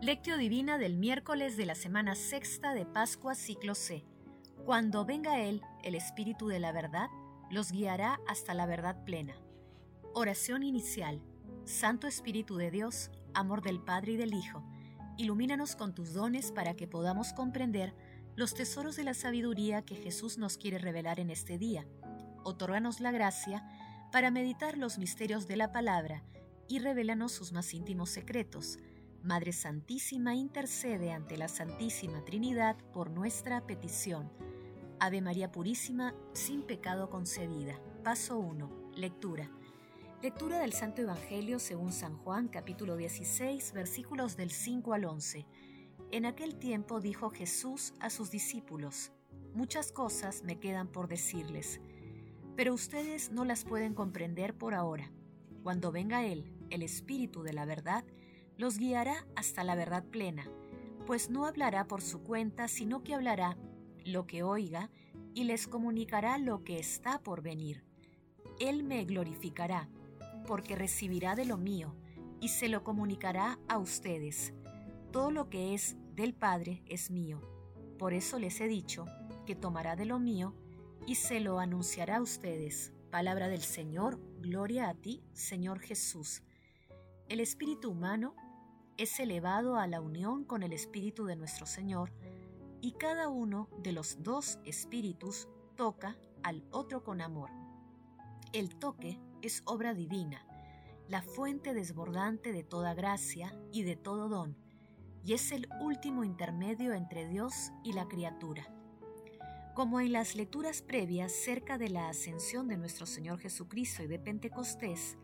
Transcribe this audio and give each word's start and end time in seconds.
Lectio 0.00 0.38
Divina 0.38 0.78
del 0.78 0.96
miércoles 0.96 1.56
de 1.56 1.66
la 1.66 1.74
semana 1.74 2.14
sexta 2.14 2.72
de 2.72 2.86
Pascua 2.86 3.34
ciclo 3.34 3.74
C. 3.74 4.04
Cuando 4.64 5.04
venga 5.04 5.40
Él, 5.40 5.60
el 5.82 5.96
Espíritu 5.96 6.46
de 6.46 6.60
la 6.60 6.70
verdad, 6.70 7.08
los 7.50 7.72
guiará 7.72 8.20
hasta 8.28 8.54
la 8.54 8.64
verdad 8.64 9.02
plena. 9.04 9.34
Oración 10.14 10.62
inicial. 10.62 11.20
Santo 11.64 12.06
Espíritu 12.06 12.56
de 12.56 12.70
Dios, 12.70 13.10
amor 13.34 13.60
del 13.60 13.80
Padre 13.80 14.12
y 14.12 14.16
del 14.16 14.34
Hijo, 14.34 14.62
ilumínanos 15.16 15.74
con 15.74 15.96
tus 15.96 16.12
dones 16.12 16.52
para 16.52 16.74
que 16.74 16.86
podamos 16.86 17.32
comprender 17.32 17.92
los 18.36 18.54
tesoros 18.54 18.94
de 18.94 19.02
la 19.02 19.14
sabiduría 19.14 19.82
que 19.82 19.96
Jesús 19.96 20.38
nos 20.38 20.58
quiere 20.58 20.78
revelar 20.78 21.18
en 21.18 21.30
este 21.30 21.58
día. 21.58 21.88
Otórganos 22.44 23.00
la 23.00 23.10
gracia 23.10 23.68
para 24.12 24.30
meditar 24.30 24.78
los 24.78 24.96
misterios 24.96 25.48
de 25.48 25.56
la 25.56 25.72
palabra 25.72 26.22
y 26.68 26.78
revélanos 26.78 27.32
sus 27.32 27.52
más 27.52 27.74
íntimos 27.74 28.10
secretos 28.10 28.78
Madre 29.22 29.52
Santísima 29.52 30.36
intercede 30.36 31.12
ante 31.12 31.36
la 31.36 31.48
Santísima 31.48 32.24
Trinidad 32.24 32.76
por 32.92 33.10
nuestra 33.10 33.66
petición. 33.66 34.30
Ave 35.00 35.20
María 35.20 35.50
Purísima, 35.50 36.14
sin 36.32 36.62
pecado 36.62 37.10
concebida. 37.10 37.80
Paso 38.04 38.38
1. 38.38 38.92
Lectura. 38.94 39.50
Lectura 40.22 40.60
del 40.60 40.72
Santo 40.72 41.02
Evangelio 41.02 41.58
según 41.58 41.92
San 41.92 42.16
Juan 42.18 42.46
capítulo 42.46 42.96
16 42.96 43.72
versículos 43.72 44.36
del 44.36 44.52
5 44.52 44.94
al 44.94 45.04
11. 45.04 45.46
En 46.12 46.24
aquel 46.24 46.54
tiempo 46.54 47.00
dijo 47.00 47.30
Jesús 47.30 47.94
a 48.00 48.10
sus 48.10 48.30
discípulos, 48.30 49.10
Muchas 49.52 49.90
cosas 49.90 50.44
me 50.44 50.60
quedan 50.60 50.86
por 50.86 51.08
decirles, 51.08 51.80
pero 52.54 52.72
ustedes 52.72 53.32
no 53.32 53.44
las 53.44 53.64
pueden 53.64 53.94
comprender 53.94 54.56
por 54.56 54.74
ahora. 54.74 55.10
Cuando 55.64 55.90
venga 55.90 56.24
Él, 56.24 56.52
el 56.70 56.82
Espíritu 56.82 57.42
de 57.42 57.52
la 57.52 57.64
verdad, 57.64 58.04
los 58.58 58.76
guiará 58.76 59.26
hasta 59.36 59.64
la 59.64 59.74
verdad 59.74 60.04
plena, 60.04 60.50
pues 61.06 61.30
no 61.30 61.46
hablará 61.46 61.86
por 61.86 62.02
su 62.02 62.22
cuenta, 62.22 62.68
sino 62.68 63.02
que 63.02 63.14
hablará 63.14 63.56
lo 64.04 64.26
que 64.26 64.42
oiga 64.42 64.90
y 65.32 65.44
les 65.44 65.66
comunicará 65.66 66.36
lo 66.36 66.64
que 66.64 66.78
está 66.78 67.22
por 67.22 67.40
venir. 67.40 67.84
Él 68.58 68.82
me 68.82 69.04
glorificará, 69.04 69.88
porque 70.46 70.74
recibirá 70.74 71.36
de 71.36 71.44
lo 71.44 71.56
mío 71.56 71.94
y 72.40 72.48
se 72.48 72.68
lo 72.68 72.82
comunicará 72.82 73.58
a 73.68 73.78
ustedes. 73.78 74.52
Todo 75.12 75.30
lo 75.30 75.48
que 75.48 75.74
es 75.74 75.96
del 76.14 76.34
Padre 76.34 76.82
es 76.86 77.10
mío. 77.10 77.40
Por 77.98 78.12
eso 78.12 78.38
les 78.38 78.60
he 78.60 78.66
dicho 78.66 79.06
que 79.46 79.54
tomará 79.54 79.96
de 79.96 80.04
lo 80.04 80.18
mío 80.18 80.54
y 81.06 81.14
se 81.14 81.40
lo 81.40 81.60
anunciará 81.60 82.16
a 82.16 82.22
ustedes. 82.22 82.92
Palabra 83.10 83.48
del 83.48 83.62
Señor, 83.62 84.20
gloria 84.40 84.88
a 84.88 84.94
ti, 84.94 85.22
Señor 85.32 85.80
Jesús. 85.80 86.42
El 87.28 87.40
espíritu 87.40 87.90
humano 87.90 88.34
es 88.98 89.20
elevado 89.20 89.78
a 89.78 89.86
la 89.86 90.00
unión 90.00 90.44
con 90.44 90.64
el 90.64 90.72
Espíritu 90.72 91.24
de 91.24 91.36
nuestro 91.36 91.66
Señor 91.66 92.12
y 92.80 92.92
cada 92.92 93.28
uno 93.28 93.68
de 93.78 93.92
los 93.92 94.22
dos 94.24 94.58
espíritus 94.64 95.48
toca 95.76 96.18
al 96.42 96.64
otro 96.72 97.04
con 97.04 97.20
amor. 97.20 97.50
El 98.52 98.76
toque 98.76 99.20
es 99.40 99.62
obra 99.66 99.94
divina, 99.94 100.44
la 101.06 101.22
fuente 101.22 101.74
desbordante 101.74 102.52
de 102.52 102.64
toda 102.64 102.94
gracia 102.94 103.54
y 103.72 103.84
de 103.84 103.94
todo 103.94 104.28
don, 104.28 104.56
y 105.24 105.34
es 105.34 105.52
el 105.52 105.68
último 105.80 106.24
intermedio 106.24 106.92
entre 106.92 107.28
Dios 107.28 107.72
y 107.84 107.92
la 107.92 108.08
criatura. 108.08 108.66
Como 109.76 110.00
en 110.00 110.12
las 110.12 110.34
lecturas 110.34 110.82
previas 110.82 111.30
cerca 111.30 111.78
de 111.78 111.88
la 111.88 112.08
ascensión 112.08 112.66
de 112.66 112.76
nuestro 112.76 113.06
Señor 113.06 113.38
Jesucristo 113.38 114.02
y 114.02 114.08
de 114.08 114.18
Pentecostés, 114.18 115.16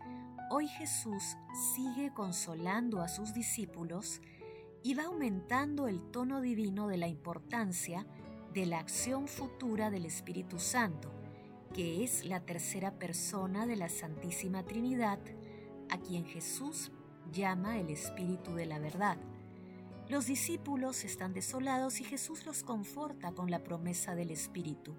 Hoy 0.51 0.69
Jesús 0.69 1.37
sigue 1.75 2.13
consolando 2.13 3.01
a 3.01 3.09
sus 3.09 3.33
discípulos 3.33 4.21
y 4.83 4.95
va 4.95 5.05
aumentando 5.05 5.89
el 5.89 6.03
tono 6.11 6.43
divino 6.43 6.87
de 6.87 6.99
la 6.99 7.09
importancia 7.09 8.07
de 8.53 8.67
la 8.67 8.79
acción 8.79 9.27
futura 9.27 9.91
del 9.91 10.05
Espíritu 10.05 10.59
Santo, 10.59 11.11
que 11.73 12.05
es 12.05 12.27
la 12.27 12.41
tercera 12.41 12.99
persona 12.99 13.67
de 13.67 13.77
la 13.77 13.89
Santísima 13.89 14.65
Trinidad, 14.65 15.19
a 15.89 15.99
quien 15.99 16.27
Jesús 16.27 16.93
llama 17.33 17.79
el 17.79 17.89
Espíritu 17.89 18.55
de 18.55 18.67
la 18.67 18.79
verdad. 18.79 19.17
Los 20.09 20.27
discípulos 20.27 21.05
están 21.05 21.33
desolados 21.33 22.01
y 22.01 22.05
Jesús 22.05 22.45
los 22.45 22.63
conforta 22.63 23.33
con 23.33 23.51
la 23.51 23.65
promesa 23.65 24.15
del 24.15 24.31
Espíritu. 24.31 24.95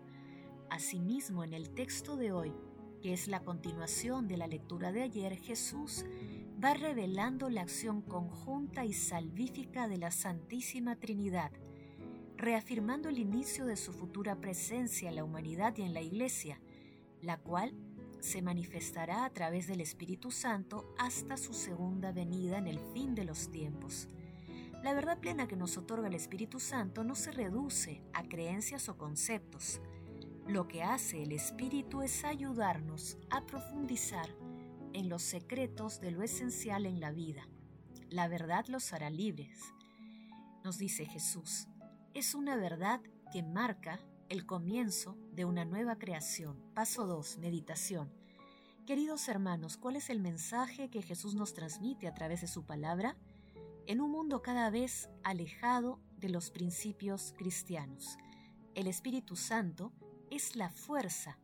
Asimismo, 0.71 1.43
en 1.43 1.53
el 1.53 1.69
texto 1.69 2.17
de 2.17 2.31
hoy, 2.31 2.51
que 3.05 3.13
es 3.13 3.27
la 3.27 3.41
continuación 3.41 4.27
de 4.27 4.35
la 4.35 4.47
lectura 4.47 4.91
de 4.91 5.03
ayer, 5.03 5.37
Jesús 5.37 6.05
va 6.59 6.73
revelando 6.73 7.51
la 7.51 7.61
acción 7.61 8.01
conjunta 8.01 8.83
y 8.83 8.93
salvífica 8.93 9.87
de 9.87 9.97
la 9.97 10.09
Santísima 10.09 10.95
Trinidad, 10.95 11.51
reafirmando 12.35 13.09
el 13.09 13.19
inicio 13.19 13.67
de 13.67 13.77
su 13.77 13.93
futura 13.93 14.41
presencia 14.41 15.07
en 15.07 15.17
la 15.17 15.23
humanidad 15.23 15.77
y 15.77 15.83
en 15.83 15.93
la 15.93 16.01
Iglesia, 16.01 16.59
la 17.21 17.37
cual 17.37 17.75
se 18.21 18.41
manifestará 18.41 19.23
a 19.25 19.29
través 19.29 19.67
del 19.67 19.81
Espíritu 19.81 20.31
Santo 20.31 20.95
hasta 20.97 21.37
su 21.37 21.53
segunda 21.53 22.11
venida 22.11 22.57
en 22.57 22.65
el 22.65 22.79
fin 22.79 23.13
de 23.13 23.25
los 23.25 23.51
tiempos. 23.51 24.07
La 24.81 24.95
verdad 24.95 25.19
plena 25.19 25.47
que 25.47 25.55
nos 25.55 25.77
otorga 25.77 26.07
el 26.07 26.15
Espíritu 26.15 26.59
Santo 26.59 27.03
no 27.03 27.13
se 27.13 27.31
reduce 27.31 28.01
a 28.13 28.23
creencias 28.23 28.89
o 28.89 28.97
conceptos, 28.97 29.79
lo 30.47 30.67
que 30.67 30.83
hace 30.83 31.23
el 31.23 31.31
Espíritu 31.31 32.01
es 32.01 32.23
ayudarnos 32.23 33.17
a 33.31 33.45
profundizar 33.45 34.29
en 34.93 35.09
los 35.09 35.23
secretos 35.23 35.99
de 35.99 36.11
lo 36.11 36.21
esencial 36.21 36.85
en 36.85 36.99
la 36.99 37.11
vida. 37.11 37.47
La 38.09 38.27
verdad 38.27 38.65
los 38.67 38.93
hará 38.93 39.09
libres. 39.09 39.59
Nos 40.63 40.77
dice 40.77 41.05
Jesús, 41.05 41.67
es 42.13 42.35
una 42.35 42.55
verdad 42.55 43.01
que 43.31 43.41
marca 43.41 43.99
el 44.29 44.45
comienzo 44.45 45.17
de 45.33 45.45
una 45.45 45.65
nueva 45.65 45.97
creación. 45.97 46.61
Paso 46.73 47.07
2. 47.07 47.39
Meditación. 47.39 48.11
Queridos 48.85 49.27
hermanos, 49.27 49.77
¿cuál 49.77 49.95
es 49.95 50.11
el 50.11 50.19
mensaje 50.19 50.89
que 50.89 51.01
Jesús 51.01 51.33
nos 51.33 51.55
transmite 51.55 52.07
a 52.07 52.13
través 52.13 52.41
de 52.41 52.47
su 52.47 52.63
palabra? 52.63 53.17
En 53.87 53.99
un 53.99 54.11
mundo 54.11 54.43
cada 54.43 54.69
vez 54.69 55.09
alejado 55.23 55.99
de 56.17 56.29
los 56.29 56.51
principios 56.51 57.33
cristianos, 57.35 58.17
el 58.75 58.87
Espíritu 58.87 59.35
Santo 59.35 59.91
es 60.31 60.55
la 60.55 60.69
fuerza 60.69 61.37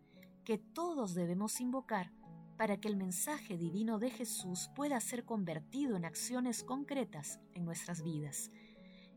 que 0.44 0.58
todos 0.58 1.14
debemos 1.14 1.62
invocar 1.62 2.12
para 2.58 2.78
que 2.78 2.88
el 2.88 2.96
mensaje 2.96 3.58
divino 3.58 4.00
de 4.00 4.09
Jesús 4.09 4.69
pueda 4.75 5.00
ser 5.00 5.25
convertido 5.25 5.96
en 5.96 6.06
acciones 6.06 6.64
concretas 6.64 7.40
en 7.53 7.66
nuestras 7.66 8.03
vidas 8.03 8.52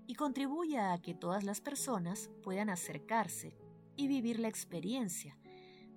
y 0.07 0.15
contribuya 0.15 0.93
a 0.93 1.01
que 1.01 1.15
todas 1.15 1.45
las 1.45 1.61
personas 1.61 2.31
puedan 2.43 2.71
acercarse 2.71 3.57
y 3.97 4.09
vivir 4.09 4.39
la 4.39 4.49
experiencia 4.49 5.37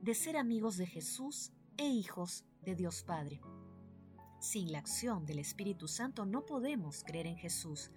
de 0.01 0.13
ser 0.13 0.37
amigos 0.37 0.77
de 0.77 0.87
Jesús 0.87 1.51
e 1.77 1.87
hijos 1.87 2.45
de 2.61 2.75
Dios 2.75 3.03
Padre. 3.03 3.41
Sin 4.39 4.71
la 4.71 4.79
acción 4.79 5.25
del 5.25 5.39
Espíritu 5.39 5.87
Santo 5.87 6.25
no 6.25 6.45
podemos 6.45 7.03
creer 7.03 7.27
en 7.27 7.37
Jesús 7.37 7.91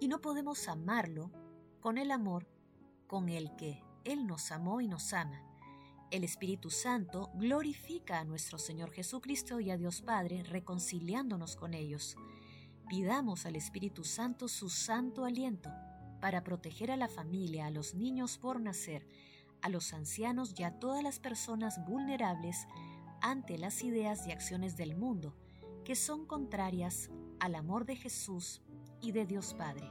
y 0.00 0.08
no 0.08 0.20
podemos 0.20 0.68
amarlo 0.68 1.30
con 1.80 1.98
el 1.98 2.10
amor 2.10 2.48
con 3.06 3.28
el 3.28 3.54
que 3.56 3.83
él 4.04 4.26
nos 4.26 4.50
amó 4.52 4.80
y 4.80 4.88
nos 4.88 5.12
ama. 5.12 5.42
El 6.10 6.24
Espíritu 6.24 6.70
Santo 6.70 7.30
glorifica 7.34 8.20
a 8.20 8.24
nuestro 8.24 8.58
Señor 8.58 8.92
Jesucristo 8.92 9.60
y 9.60 9.70
a 9.70 9.76
Dios 9.76 10.02
Padre 10.02 10.42
reconciliándonos 10.44 11.56
con 11.56 11.74
ellos. 11.74 12.16
Pidamos 12.88 13.46
al 13.46 13.56
Espíritu 13.56 14.04
Santo 14.04 14.46
su 14.48 14.68
santo 14.68 15.24
aliento 15.24 15.70
para 16.20 16.44
proteger 16.44 16.90
a 16.90 16.96
la 16.96 17.08
familia, 17.08 17.66
a 17.66 17.70
los 17.70 17.94
niños 17.94 18.38
por 18.38 18.60
nacer, 18.60 19.08
a 19.62 19.68
los 19.68 19.92
ancianos 19.92 20.54
y 20.56 20.62
a 20.62 20.78
todas 20.78 21.02
las 21.02 21.18
personas 21.18 21.84
vulnerables 21.84 22.66
ante 23.20 23.58
las 23.58 23.82
ideas 23.82 24.26
y 24.26 24.32
acciones 24.32 24.76
del 24.76 24.94
mundo 24.94 25.34
que 25.84 25.96
son 25.96 26.26
contrarias 26.26 27.10
al 27.40 27.54
amor 27.54 27.84
de 27.84 27.96
Jesús 27.96 28.62
y 29.00 29.12
de 29.12 29.26
Dios 29.26 29.54
Padre. 29.54 29.90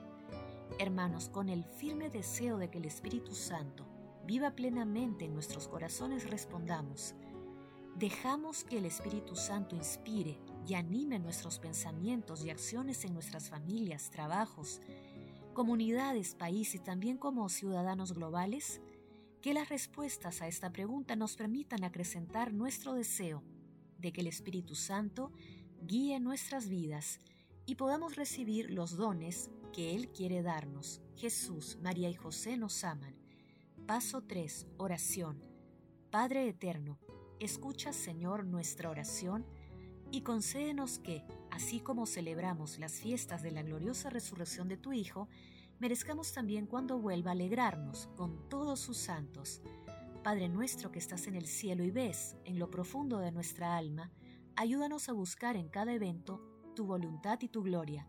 Hermanos, 0.80 1.30
con 1.30 1.50
el 1.50 1.66
firme 1.66 2.10
deseo 2.10 2.58
de 2.58 2.70
que 2.70 2.80
el 2.80 2.86
Espíritu 2.86 3.36
Santo 3.36 3.93
viva 4.25 4.56
plenamente 4.56 5.25
en 5.25 5.34
nuestros 5.34 5.68
corazones, 5.68 6.30
respondamos, 6.30 7.16
dejamos 7.96 8.64
que 8.64 8.78
el 8.78 8.86
Espíritu 8.86 9.36
Santo 9.36 9.75
inspire 9.75 10.40
y 10.68 10.75
anime 10.75 11.20
nuestros 11.20 11.60
pensamientos 11.60 12.44
y 12.44 12.50
acciones 12.50 13.04
en 13.04 13.14
nuestras 13.14 13.50
familias, 13.50 14.10
trabajos, 14.10 14.81
comunidades, 15.54 16.36
países 16.36 16.75
y 16.75 16.80
también 16.80 17.18
como 17.18 17.50
ciudadanos 17.50 18.14
globales? 18.14 18.81
Que 19.42 19.54
las 19.54 19.68
respuestas 19.68 20.42
a 20.42 20.48
esta 20.48 20.72
pregunta 20.72 21.16
nos 21.18 21.36
permitan 21.36 21.84
acrecentar 21.84 22.54
nuestro 22.54 22.94
deseo 22.94 23.44
de 23.98 24.14
que 24.14 24.22
el 24.22 24.28
Espíritu 24.28 24.74
Santo 24.74 25.31
guíe 25.81 26.20
nuestras 26.22 26.70
vidas 26.70 27.20
y 27.66 27.75
podamos 27.75 28.16
recibir 28.16 28.72
los 28.72 28.96
dones 28.96 29.52
que 29.74 29.96
Él 29.96 30.10
quiere 30.10 30.42
darnos. 30.42 31.02
Jesús, 31.18 31.78
María 31.81 32.10
y 32.10 32.14
José 32.14 32.58
nos 32.58 32.84
aman 32.86 33.23
Paso 33.88 34.22
3. 34.22 34.68
Oración. 34.78 35.44
Padre 36.10 36.48
Eterno, 36.48 37.00
escucha 37.42 37.92
Señor 37.92 38.46
nuestra 38.46 38.90
oración 38.90 39.46
y 40.10 40.22
concédenos 40.22 41.00
que, 41.00 41.26
así 41.52 41.82
como 41.82 42.06
celebramos 42.06 42.80
las 42.80 42.94
fiestas 42.94 43.44
de 43.44 43.52
la 43.52 43.62
gloriosa 43.62 44.10
resurrección 44.10 44.70
de 44.70 44.78
tu 44.78 44.94
Hijo, 44.94 45.28
merezcamos 45.80 46.32
también 46.32 46.66
cuando 46.66 46.98
vuelva 46.98 47.32
a 47.32 47.34
alegrarnos 47.34 48.08
con 48.16 48.48
todos 48.48 48.80
sus 48.80 48.98
santos. 48.98 49.62
Padre 50.24 50.48
nuestro 50.48 50.90
que 50.90 51.00
estás 51.00 51.28
en 51.28 51.36
el 51.36 51.46
cielo 51.46 51.84
y 51.84 51.92
ves 51.92 52.38
en 52.46 52.60
lo 52.60 52.70
profundo 52.70 53.20
de 53.20 53.34
nuestra 53.34 53.76
alma, 53.76 54.14
ayúdanos 54.56 55.10
a 55.10 55.14
buscar 55.14 55.58
en 55.58 55.68
cada 55.68 55.92
evento 55.92 56.42
tu 56.74 56.86
voluntad 56.86 57.38
y 57.42 57.50
tu 57.50 57.62
gloria. 57.62 58.08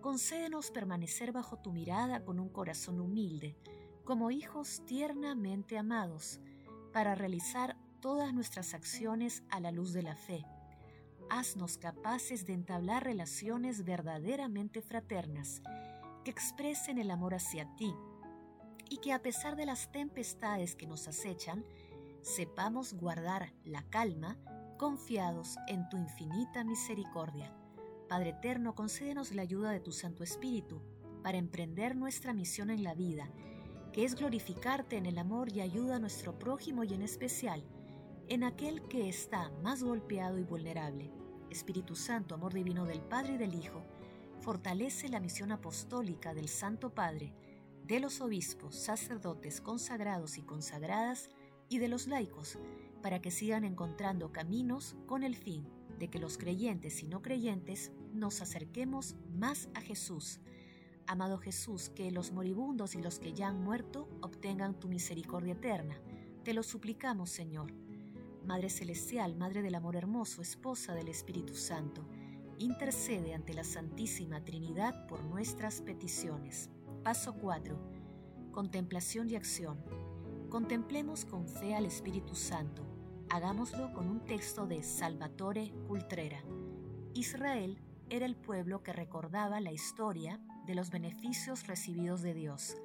Concédenos 0.00 0.72
permanecer 0.72 1.30
bajo 1.30 1.56
tu 1.60 1.72
mirada 1.72 2.24
con 2.24 2.40
un 2.40 2.48
corazón 2.48 3.00
humilde, 3.00 3.56
como 4.04 4.30
hijos 4.30 4.82
tiernamente 4.86 5.78
amados, 5.78 6.40
para 6.92 7.14
realizar 7.14 7.76
todas 8.00 8.32
nuestras 8.32 8.74
acciones 8.74 9.42
a 9.50 9.60
la 9.60 9.70
luz 9.70 9.92
de 9.92 10.02
la 10.02 10.16
fe 10.16 10.44
haznos 11.30 11.78
capaces 11.78 12.46
de 12.46 12.52
entablar 12.52 13.04
relaciones 13.04 13.84
verdaderamente 13.84 14.82
fraternas, 14.82 15.62
que 16.24 16.30
expresen 16.30 16.98
el 16.98 17.10
amor 17.10 17.34
hacia 17.34 17.74
ti, 17.76 17.94
y 18.88 18.98
que 18.98 19.12
a 19.12 19.22
pesar 19.22 19.56
de 19.56 19.66
las 19.66 19.90
tempestades 19.90 20.74
que 20.74 20.86
nos 20.86 21.08
acechan, 21.08 21.64
sepamos 22.22 22.94
guardar 22.94 23.52
la 23.64 23.82
calma, 23.90 24.36
confiados 24.78 25.56
en 25.66 25.88
tu 25.88 25.96
infinita 25.96 26.64
misericordia. 26.64 27.52
Padre 28.08 28.30
Eterno, 28.30 28.74
concédenos 28.74 29.32
la 29.32 29.42
ayuda 29.42 29.70
de 29.70 29.80
tu 29.80 29.92
Santo 29.92 30.22
Espíritu 30.22 30.82
para 31.22 31.38
emprender 31.38 31.96
nuestra 31.96 32.34
misión 32.34 32.70
en 32.70 32.84
la 32.84 32.94
vida, 32.94 33.30
que 33.94 34.04
es 34.04 34.16
glorificarte 34.16 34.96
en 34.96 35.06
el 35.06 35.18
amor 35.18 35.52
y 35.52 35.60
ayuda 35.60 35.96
a 35.96 35.98
nuestro 36.00 36.36
prójimo 36.36 36.82
y 36.82 36.92
en 36.92 37.02
especial 37.02 37.64
en 38.26 38.42
aquel 38.42 38.82
que 38.88 39.08
está 39.08 39.52
más 39.62 39.84
golpeado 39.84 40.36
y 40.36 40.42
vulnerable. 40.42 41.12
Espíritu 41.48 41.94
Santo, 41.94 42.34
amor 42.34 42.52
divino 42.52 42.86
del 42.86 43.00
Padre 43.02 43.34
y 43.34 43.36
del 43.36 43.54
Hijo, 43.54 43.84
fortalece 44.40 45.08
la 45.08 45.20
misión 45.20 45.52
apostólica 45.52 46.34
del 46.34 46.48
Santo 46.48 46.92
Padre, 46.92 47.32
de 47.86 48.00
los 48.00 48.20
obispos, 48.20 48.74
sacerdotes, 48.74 49.60
consagrados 49.60 50.38
y 50.38 50.42
consagradas, 50.42 51.30
y 51.68 51.78
de 51.78 51.86
los 51.86 52.08
laicos, 52.08 52.58
para 53.00 53.22
que 53.22 53.30
sigan 53.30 53.62
encontrando 53.62 54.32
caminos 54.32 54.96
con 55.06 55.22
el 55.22 55.36
fin 55.36 55.68
de 56.00 56.08
que 56.08 56.18
los 56.18 56.36
creyentes 56.36 57.00
y 57.04 57.06
no 57.06 57.22
creyentes 57.22 57.92
nos 58.12 58.40
acerquemos 58.40 59.14
más 59.36 59.68
a 59.74 59.80
Jesús. 59.80 60.40
Amado 61.06 61.38
Jesús, 61.38 61.90
que 61.90 62.10
los 62.10 62.32
moribundos 62.32 62.94
y 62.94 63.02
los 63.02 63.18
que 63.18 63.32
ya 63.32 63.48
han 63.48 63.62
muerto 63.62 64.08
obtengan 64.22 64.78
tu 64.78 64.88
misericordia 64.88 65.52
eterna. 65.52 66.00
Te 66.44 66.54
lo 66.54 66.62
suplicamos, 66.62 67.30
Señor 67.30 67.72
Madre 68.46 68.68
Celestial, 68.68 69.36
Madre 69.36 69.62
del 69.62 69.74
Amor 69.74 69.96
Hermoso, 69.96 70.42
Esposa 70.42 70.94
del 70.94 71.08
Espíritu 71.08 71.54
Santo, 71.54 72.04
intercede 72.58 73.32
ante 73.32 73.54
la 73.54 73.64
Santísima 73.64 74.44
Trinidad 74.44 75.06
por 75.06 75.24
nuestras 75.24 75.80
peticiones. 75.80 76.68
Paso 77.02 77.34
4. 77.34 77.78
Contemplación 78.52 79.30
y 79.30 79.36
acción. 79.36 79.82
Contemplemos 80.50 81.24
con 81.24 81.48
fe 81.48 81.74
al 81.74 81.86
Espíritu 81.86 82.34
Santo. 82.34 82.82
Hagámoslo 83.30 83.94
con 83.94 84.10
un 84.10 84.20
texto 84.20 84.66
de 84.66 84.82
Salvatore 84.82 85.72
Cultrera. 85.88 86.44
Israel 87.14 87.80
era 88.10 88.26
el 88.26 88.36
pueblo 88.36 88.82
que 88.82 88.92
recordaba 88.92 89.60
la 89.60 89.72
historia 89.72 90.38
de 90.66 90.74
los 90.74 90.90
beneficios 90.90 91.66
recibidos 91.66 92.22
de 92.22 92.34
Dios. 92.34 92.76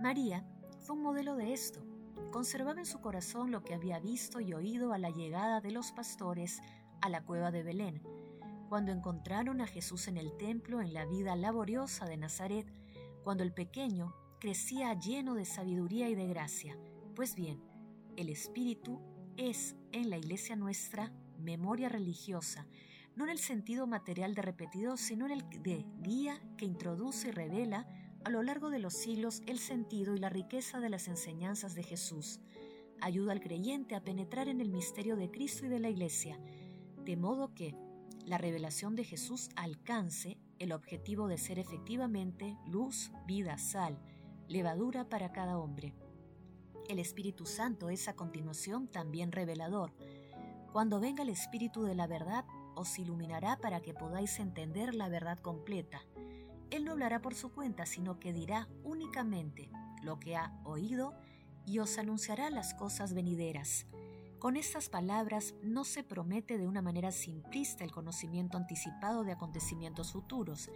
María 0.00 0.46
fue 0.80 0.96
un 0.96 1.02
modelo 1.02 1.36
de 1.36 1.52
esto 1.52 1.82
conservaba 2.30 2.80
en 2.80 2.86
su 2.86 3.00
corazón 3.00 3.50
lo 3.50 3.62
que 3.62 3.74
había 3.74 3.98
visto 3.98 4.40
y 4.40 4.52
oído 4.52 4.92
a 4.92 4.98
la 4.98 5.10
llegada 5.10 5.60
de 5.60 5.70
los 5.70 5.92
pastores 5.92 6.60
a 7.00 7.08
la 7.08 7.22
cueva 7.22 7.50
de 7.50 7.62
Belén, 7.62 8.02
cuando 8.68 8.92
encontraron 8.92 9.60
a 9.60 9.66
Jesús 9.66 10.08
en 10.08 10.16
el 10.16 10.36
templo 10.36 10.80
en 10.80 10.92
la 10.92 11.06
vida 11.06 11.36
laboriosa 11.36 12.06
de 12.06 12.16
Nazaret, 12.16 12.66
cuando 13.22 13.42
el 13.42 13.52
pequeño 13.52 14.14
crecía 14.40 14.92
lleno 14.94 15.34
de 15.34 15.44
sabiduría 15.44 16.08
y 16.08 16.14
de 16.14 16.26
gracia. 16.26 16.76
Pues 17.14 17.34
bien, 17.34 17.62
el 18.16 18.28
Espíritu 18.28 19.00
es 19.36 19.76
en 19.92 20.10
la 20.10 20.18
iglesia 20.18 20.56
nuestra 20.56 21.12
memoria 21.38 21.88
religiosa, 21.88 22.66
no 23.16 23.24
en 23.24 23.30
el 23.30 23.38
sentido 23.38 23.86
material 23.86 24.34
de 24.34 24.42
repetido, 24.42 24.96
sino 24.96 25.26
en 25.26 25.32
el 25.32 25.62
de 25.62 25.86
guía 26.02 26.40
que 26.56 26.66
introduce 26.66 27.28
y 27.28 27.30
revela 27.32 27.88
a 28.24 28.30
lo 28.30 28.42
largo 28.42 28.70
de 28.70 28.78
los 28.78 28.94
siglos 28.94 29.42
el 29.46 29.58
sentido 29.58 30.14
y 30.14 30.18
la 30.18 30.28
riqueza 30.28 30.80
de 30.80 30.90
las 30.90 31.08
enseñanzas 31.08 31.74
de 31.74 31.82
Jesús. 31.82 32.40
Ayuda 33.00 33.32
al 33.32 33.40
creyente 33.40 33.94
a 33.94 34.04
penetrar 34.04 34.48
en 34.48 34.60
el 34.60 34.68
misterio 34.68 35.16
de 35.16 35.30
Cristo 35.30 35.64
y 35.64 35.68
de 35.68 35.80
la 35.80 35.88
Iglesia, 35.88 36.38
de 37.04 37.16
modo 37.16 37.54
que 37.54 37.74
la 38.24 38.38
revelación 38.38 38.96
de 38.96 39.04
Jesús 39.04 39.48
alcance 39.56 40.36
el 40.58 40.72
objetivo 40.72 41.28
de 41.28 41.38
ser 41.38 41.58
efectivamente 41.58 42.56
luz, 42.66 43.12
vida, 43.26 43.56
sal, 43.58 43.98
levadura 44.48 45.08
para 45.08 45.32
cada 45.32 45.58
hombre. 45.58 45.94
El 46.88 46.98
Espíritu 46.98 47.46
Santo 47.46 47.88
es 47.90 48.08
a 48.08 48.16
continuación 48.16 48.88
también 48.88 49.32
revelador. 49.32 49.92
Cuando 50.72 51.00
venga 51.00 51.22
el 51.22 51.30
Espíritu 51.30 51.84
de 51.84 51.94
la 51.94 52.06
verdad, 52.06 52.44
os 52.76 52.98
iluminará 52.98 53.58
para 53.58 53.80
que 53.80 53.94
podáis 53.94 54.38
entender 54.38 54.94
la 54.94 55.08
verdad 55.08 55.38
completa. 55.40 56.02
Él 56.70 56.84
no 56.84 56.92
hablará 56.92 57.20
por 57.20 57.34
su 57.34 57.50
cuenta, 57.50 57.86
sino 57.86 58.20
que 58.20 58.32
dirá 58.32 58.68
únicamente 58.84 59.70
lo 60.02 60.20
que 60.20 60.36
ha 60.36 60.56
oído 60.64 61.14
y 61.66 61.80
os 61.80 61.98
anunciará 61.98 62.50
las 62.50 62.74
cosas 62.74 63.12
venideras. 63.12 63.86
Con 64.38 64.56
estas 64.56 64.88
palabras 64.90 65.54
no 65.62 65.84
se 65.84 66.04
promete 66.04 66.58
de 66.58 66.68
una 66.68 66.82
manera 66.82 67.10
simplista 67.10 67.84
el 67.84 67.90
conocimiento 67.90 68.56
anticipado 68.58 69.24
de 69.24 69.32
acontecimientos 69.32 70.12
futuros, 70.12 70.70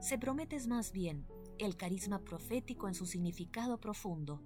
se 0.00 0.18
promete 0.18 0.56
más 0.68 0.92
bien 0.92 1.26
el 1.58 1.76
carisma 1.76 2.18
profético 2.20 2.86
en 2.86 2.94
su 2.94 3.06
significado 3.06 3.80
profundo, 3.80 4.42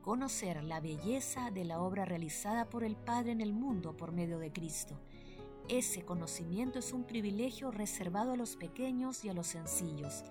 conocer 0.00 0.64
la 0.64 0.80
belleza 0.80 1.50
de 1.50 1.64
la 1.64 1.80
obra 1.80 2.04
realizada 2.04 2.68
por 2.70 2.82
el 2.82 2.96
Padre 2.96 3.32
en 3.32 3.40
el 3.40 3.52
mundo 3.52 3.96
por 3.96 4.12
medio 4.12 4.38
de 4.38 4.52
Cristo. 4.52 5.00
Ese 5.68 6.04
conocimiento 6.04 6.78
es 6.78 6.92
un 6.92 7.04
privilegio 7.04 7.70
reservado 7.70 8.32
a 8.32 8.36
los 8.36 8.56
pequeños 8.56 9.24
y 9.24 9.30
a 9.30 9.34
los 9.34 9.46
sencillos 9.46 10.22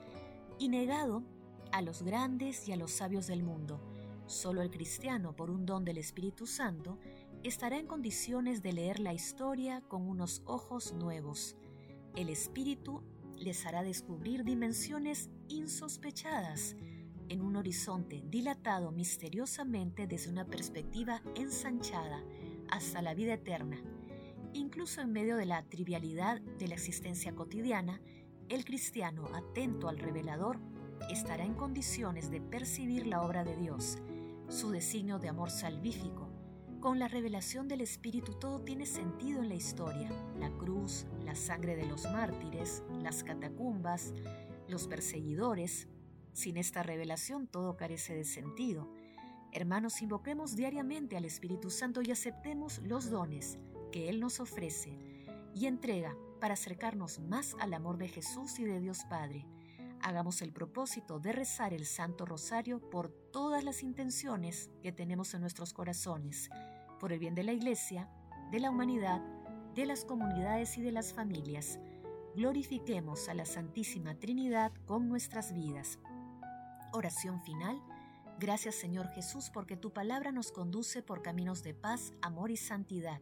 y 0.59 0.69
negado 0.69 1.23
a 1.71 1.81
los 1.81 2.03
grandes 2.03 2.67
y 2.67 2.71
a 2.71 2.75
los 2.75 2.91
sabios 2.91 3.25
del 3.25 3.41
mundo. 3.41 3.81
Solo 4.27 4.61
el 4.61 4.69
cristiano, 4.69 5.35
por 5.35 5.49
un 5.49 5.65
don 5.65 5.83
del 5.85 5.97
Espíritu 5.97 6.45
Santo, 6.45 6.99
estará 7.41 7.79
en 7.79 7.87
condiciones 7.87 8.61
de 8.61 8.73
leer 8.73 8.99
la 8.99 9.13
historia 9.13 9.81
con 9.81 10.07
unos 10.07 10.43
ojos 10.45 10.93
nuevos. 10.93 11.55
El 12.15 12.29
Espíritu 12.29 13.01
les 13.35 13.65
hará 13.65 13.81
descubrir 13.81 14.43
dimensiones 14.43 15.31
insospechadas 15.49 16.75
en 17.29 17.41
un 17.41 17.55
horizonte 17.55 18.23
dilatado 18.27 18.91
misteriosamente 18.91 20.05
desde 20.05 20.29
una 20.29 20.45
perspectiva 20.45 21.23
ensanchada 21.35 22.23
hasta 22.69 23.01
la 23.01 23.15
vida 23.15 23.33
eterna. 23.33 23.81
Incluso 24.53 25.01
en 25.01 25.11
medio 25.11 25.35
de 25.35 25.47
la 25.47 25.63
trivialidad 25.63 26.39
de 26.39 26.67
la 26.67 26.75
existencia 26.75 27.33
cotidiana, 27.33 27.99
el 28.49 28.65
cristiano 28.65 29.27
atento 29.33 29.89
al 29.89 29.97
revelador 29.97 30.59
estará 31.09 31.43
en 31.43 31.55
condiciones 31.55 32.29
de 32.29 32.39
percibir 32.39 33.07
la 33.07 33.23
obra 33.23 33.43
de 33.43 33.57
Dios, 33.57 33.97
su 34.49 34.69
designio 34.69 35.17
de 35.17 35.29
amor 35.29 35.49
salvífico. 35.49 36.29
Con 36.79 36.99
la 36.99 37.07
revelación 37.07 37.67
del 37.67 37.81
Espíritu 37.81 38.35
todo 38.35 38.61
tiene 38.61 38.85
sentido 38.85 39.41
en 39.41 39.49
la 39.49 39.55
historia, 39.55 40.11
la 40.37 40.51
cruz, 40.51 41.07
la 41.23 41.33
sangre 41.33 41.75
de 41.75 41.87
los 41.87 42.03
mártires, 42.03 42.83
las 43.01 43.23
catacumbas, 43.23 44.13
los 44.67 44.87
perseguidores. 44.87 45.87
Sin 46.31 46.57
esta 46.57 46.83
revelación 46.83 47.47
todo 47.47 47.75
carece 47.75 48.13
de 48.13 48.23
sentido. 48.23 48.93
Hermanos, 49.51 50.01
invoquemos 50.03 50.55
diariamente 50.55 51.17
al 51.17 51.25
Espíritu 51.25 51.71
Santo 51.71 52.03
y 52.03 52.11
aceptemos 52.11 52.79
los 52.83 53.09
dones 53.09 53.57
que 53.93 54.09
Él 54.09 54.19
nos 54.19 54.39
ofrece 54.39 54.97
y 55.53 55.67
entrega 55.67 56.17
para 56.41 56.55
acercarnos 56.55 57.19
más 57.19 57.55
al 57.59 57.75
amor 57.75 57.97
de 57.97 58.07
Jesús 58.07 58.57
y 58.57 58.65
de 58.65 58.79
Dios 58.79 59.05
Padre. 59.07 59.45
Hagamos 60.01 60.41
el 60.41 60.51
propósito 60.51 61.19
de 61.19 61.31
rezar 61.31 61.75
el 61.75 61.85
Santo 61.85 62.25
Rosario 62.25 62.89
por 62.89 63.11
todas 63.31 63.63
las 63.63 63.83
intenciones 63.83 64.71
que 64.81 64.91
tenemos 64.91 65.35
en 65.35 65.41
nuestros 65.41 65.73
corazones, 65.73 66.49
por 66.99 67.13
el 67.13 67.19
bien 67.19 67.35
de 67.35 67.43
la 67.43 67.53
Iglesia, 67.53 68.09
de 68.49 68.59
la 68.59 68.71
humanidad, 68.71 69.21
de 69.75 69.85
las 69.85 70.05
comunidades 70.05 70.75
y 70.79 70.81
de 70.81 70.91
las 70.91 71.13
familias. 71.13 71.79
Glorifiquemos 72.35 73.29
a 73.29 73.35
la 73.35 73.45
Santísima 73.45 74.15
Trinidad 74.15 74.71
con 74.87 75.07
nuestras 75.07 75.53
vidas. 75.53 75.99
Oración 76.93 77.43
final. 77.43 77.79
Gracias 78.39 78.73
Señor 78.73 79.07
Jesús 79.09 79.51
porque 79.53 79.77
tu 79.77 79.93
palabra 79.93 80.31
nos 80.31 80.51
conduce 80.51 81.03
por 81.03 81.21
caminos 81.21 81.61
de 81.61 81.75
paz, 81.75 82.11
amor 82.23 82.49
y 82.49 82.57
santidad. 82.57 83.21